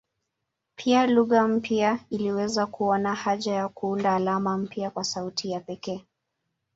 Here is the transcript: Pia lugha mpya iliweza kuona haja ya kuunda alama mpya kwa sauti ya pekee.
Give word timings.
Pia 0.75 1.07
lugha 1.07 1.47
mpya 1.47 1.99
iliweza 2.09 2.65
kuona 2.65 3.15
haja 3.15 3.53
ya 3.53 3.69
kuunda 3.69 4.15
alama 4.15 4.57
mpya 4.57 4.89
kwa 4.91 5.03
sauti 5.03 5.51
ya 5.51 5.59
pekee. 5.59 6.05